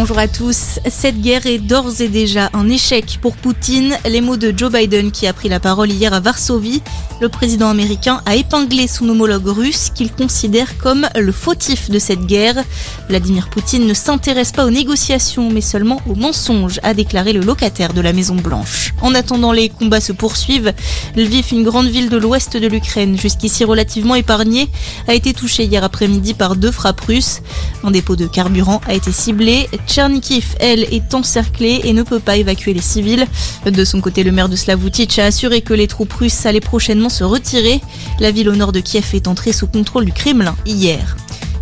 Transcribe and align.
Bonjour 0.00 0.18
à 0.20 0.28
tous. 0.28 0.78
Cette 0.88 1.20
guerre 1.20 1.46
est 1.46 1.58
d'ores 1.58 2.00
et 2.00 2.06
déjà 2.06 2.50
un 2.52 2.68
échec 2.68 3.18
pour 3.20 3.34
Poutine. 3.34 3.96
Les 4.08 4.20
mots 4.20 4.36
de 4.36 4.56
Joe 4.56 4.70
Biden 4.70 5.10
qui 5.10 5.26
a 5.26 5.32
pris 5.32 5.48
la 5.48 5.58
parole 5.58 5.90
hier 5.90 6.14
à 6.14 6.20
Varsovie. 6.20 6.82
Le 7.20 7.28
président 7.28 7.68
américain 7.68 8.22
a 8.24 8.36
épinglé 8.36 8.86
son 8.86 9.08
homologue 9.08 9.48
russe 9.48 9.90
qu'il 9.92 10.12
considère 10.12 10.78
comme 10.78 11.08
le 11.18 11.32
fautif 11.32 11.90
de 11.90 11.98
cette 11.98 12.26
guerre. 12.26 12.62
Vladimir 13.08 13.50
Poutine 13.50 13.88
ne 13.88 13.94
s'intéresse 13.94 14.52
pas 14.52 14.66
aux 14.66 14.70
négociations 14.70 15.50
mais 15.50 15.60
seulement 15.60 16.00
aux 16.08 16.14
mensonges, 16.14 16.78
a 16.84 16.94
déclaré 16.94 17.32
le 17.32 17.40
locataire 17.40 17.92
de 17.92 18.00
la 18.00 18.12
Maison 18.12 18.36
Blanche. 18.36 18.94
En 19.02 19.16
attendant, 19.16 19.50
les 19.50 19.68
combats 19.68 20.00
se 20.00 20.12
poursuivent. 20.12 20.72
Lviv, 21.16 21.46
une 21.50 21.64
grande 21.64 21.88
ville 21.88 22.08
de 22.08 22.16
l'ouest 22.16 22.56
de 22.56 22.68
l'Ukraine, 22.68 23.18
jusqu'ici 23.18 23.64
relativement 23.64 24.14
épargnée, 24.14 24.68
a 25.08 25.14
été 25.14 25.34
touchée 25.34 25.64
hier 25.64 25.82
après-midi 25.82 26.34
par 26.34 26.54
deux 26.54 26.70
frappes 26.70 27.00
russes. 27.00 27.40
Un 27.82 27.90
dépôt 27.90 28.14
de 28.14 28.26
carburant 28.26 28.80
a 28.86 28.94
été 28.94 29.10
ciblé. 29.10 29.68
Tchernikiv, 29.88 30.54
elle, 30.60 30.84
est 30.92 31.14
encerclée 31.14 31.80
et 31.84 31.92
ne 31.92 32.02
peut 32.02 32.20
pas 32.20 32.36
évacuer 32.36 32.74
les 32.74 32.82
civils. 32.82 33.26
De 33.64 33.84
son 33.84 34.00
côté, 34.00 34.22
le 34.22 34.32
maire 34.32 34.50
de 34.50 34.54
Slavutich 34.54 35.18
a 35.18 35.24
assuré 35.24 35.62
que 35.62 35.72
les 35.72 35.88
troupes 35.88 36.12
russes 36.12 36.44
allaient 36.46 36.60
prochainement 36.60 37.08
se 37.08 37.24
retirer. 37.24 37.80
La 38.20 38.30
ville 38.30 38.50
au 38.50 38.54
nord 38.54 38.72
de 38.72 38.80
Kiev 38.80 39.06
est 39.14 39.26
entrée 39.26 39.52
sous 39.52 39.66
contrôle 39.66 40.04
du 40.04 40.12
Kremlin 40.12 40.54
hier. 40.66 41.16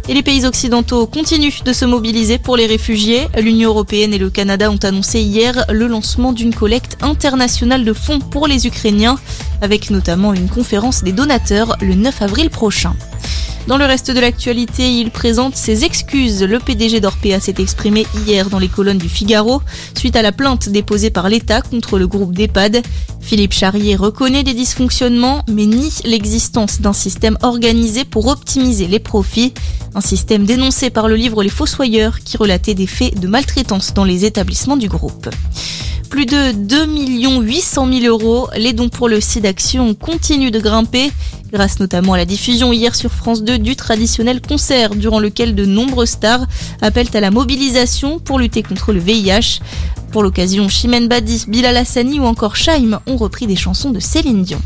Et 0.08 0.14
les 0.14 0.22
pays 0.22 0.44
occidentaux 0.44 1.06
continuent 1.06 1.62
de 1.64 1.72
se 1.72 1.84
mobiliser 1.84 2.38
pour 2.38 2.56
les 2.56 2.66
réfugiés. 2.66 3.26
L'Union 3.40 3.70
européenne 3.70 4.14
et 4.14 4.18
le 4.18 4.30
Canada 4.30 4.70
ont 4.70 4.78
annoncé 4.82 5.20
hier 5.20 5.64
le 5.68 5.86
lancement 5.86 6.32
d'une 6.32 6.54
collecte 6.54 6.96
internationale 7.02 7.84
de 7.84 7.92
fonds 7.92 8.20
pour 8.20 8.46
les 8.46 8.66
Ukrainiens, 8.66 9.18
avec 9.62 9.90
notamment 9.90 10.32
une 10.32 10.48
conférence 10.48 11.02
des 11.02 11.12
donateurs 11.12 11.76
le 11.80 11.94
9 11.94 12.22
avril 12.22 12.50
prochain. 12.50 12.94
Dans 13.66 13.78
le 13.78 13.84
reste 13.84 14.12
de 14.12 14.20
l'actualité, 14.20 14.92
il 14.92 15.10
présente 15.10 15.56
ses 15.56 15.84
excuses. 15.84 16.44
Le 16.44 16.60
PDG 16.60 17.00
d'Orpea 17.00 17.40
s'est 17.40 17.56
exprimé 17.58 18.06
hier 18.24 18.48
dans 18.48 18.60
les 18.60 18.68
colonnes 18.68 18.98
du 18.98 19.08
Figaro 19.08 19.60
suite 19.98 20.14
à 20.14 20.22
la 20.22 20.30
plainte 20.30 20.68
déposée 20.68 21.10
par 21.10 21.28
l'État 21.28 21.62
contre 21.62 21.98
le 21.98 22.06
groupe 22.06 22.32
d'EHPAD. 22.32 22.82
Philippe 23.20 23.52
Charrier 23.52 23.96
reconnaît 23.96 24.44
des 24.44 24.54
dysfonctionnements 24.54 25.44
mais 25.48 25.66
nie 25.66 25.92
l'existence 26.04 26.80
d'un 26.80 26.92
système 26.92 27.36
organisé 27.42 28.04
pour 28.04 28.28
optimiser 28.28 28.86
les 28.86 29.00
profits. 29.00 29.52
Un 29.96 30.00
système 30.00 30.44
dénoncé 30.44 30.90
par 30.90 31.08
le 31.08 31.16
livre 31.16 31.42
Les 31.42 31.48
Fossoyeurs 31.48 32.20
qui 32.20 32.36
relatait 32.36 32.74
des 32.74 32.86
faits 32.86 33.18
de 33.18 33.26
maltraitance 33.26 33.94
dans 33.94 34.04
les 34.04 34.24
établissements 34.24 34.76
du 34.76 34.86
groupe. 34.86 35.28
Plus 36.16 36.24
de 36.24 36.52
2 36.52 37.42
800 37.42 37.92
000 37.92 38.06
euros. 38.06 38.48
Les 38.56 38.72
dons 38.72 38.88
pour 38.88 39.06
le 39.06 39.20
SIDAction 39.20 39.92
continuent 39.92 40.50
de 40.50 40.60
grimper, 40.60 41.12
grâce 41.52 41.78
notamment 41.78 42.14
à 42.14 42.16
la 42.16 42.24
diffusion 42.24 42.72
hier 42.72 42.94
sur 42.94 43.12
France 43.12 43.42
2 43.42 43.58
du 43.58 43.76
traditionnel 43.76 44.40
concert, 44.40 44.94
durant 44.94 45.20
lequel 45.20 45.54
de 45.54 45.66
nombreuses 45.66 46.08
stars 46.08 46.46
appellent 46.80 47.10
à 47.12 47.20
la 47.20 47.30
mobilisation 47.30 48.18
pour 48.18 48.38
lutter 48.38 48.62
contre 48.62 48.94
le 48.94 48.98
VIH. 48.98 49.60
Pour 50.10 50.22
l'occasion, 50.22 50.70
Chimène 50.70 51.06
Badi, 51.06 51.44
Bilal 51.48 51.76
Hassani 51.76 52.18
ou 52.18 52.24
encore 52.24 52.56
Shaim 52.56 52.98
ont 53.06 53.18
repris 53.18 53.46
des 53.46 53.56
chansons 53.56 53.90
de 53.90 54.00
Céline 54.00 54.42
Dion. 54.42 54.62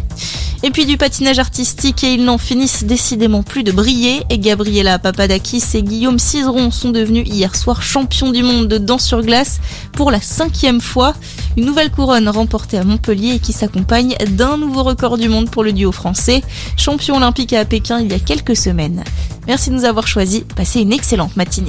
Et 0.63 0.71
puis 0.71 0.85
du 0.85 0.99
patinage 0.99 1.39
artistique 1.39 2.05
et 2.05 2.13
ils 2.13 2.25
n'en 2.25 2.37
finissent 2.37 2.85
décidément 2.85 3.43
plus 3.43 3.65
de 3.65 3.73
briller. 3.73 4.25
Et 4.29 4.39
Gabriela 4.39 4.99
Papadakis 4.99 5.65
et 5.73 5.83
Guillaume 5.83 6.19
Cizeron 6.19 6.71
sont 6.71 6.91
devenus 6.91 7.27
hier 7.27 7.57
soir 7.57 7.83
champions 7.83 8.31
du 8.31 8.43
monde 8.43 8.69
de 8.69 8.77
danse 8.77 9.07
sur 9.07 9.23
glace 9.23 9.61
pour 9.93 10.11
la 10.11 10.21
cinquième 10.21 10.83
fois. 10.83 11.15
Une 11.57 11.65
nouvelle 11.65 11.91
couronne 11.91 12.29
remportée 12.29 12.77
à 12.77 12.85
Montpellier 12.85 13.37
et 13.37 13.39
qui 13.39 13.55
s'accompagne 13.55 14.15
d'un 14.33 14.59
nouveau 14.59 14.83
record 14.83 15.17
du 15.17 15.31
monde 15.31 15.51
pour 15.51 15.65
le 15.65 15.73
duo 15.73 15.93
français, 15.93 16.43
champion 16.77 17.17
olympique 17.17 17.55
à 17.55 17.65
Pékin 17.65 18.01
il 18.01 18.11
y 18.11 18.15
a 18.15 18.19
quelques 18.19 18.57
semaines. 18.57 19.03
Merci 19.47 19.71
de 19.71 19.77
nous 19.77 19.85
avoir 19.85 20.07
choisis. 20.07 20.43
Passez 20.55 20.81
une 20.81 20.93
excellente 20.93 21.37
matinée. 21.37 21.69